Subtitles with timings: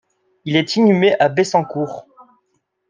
[0.45, 2.07] Il est inhumé à Bessancourt.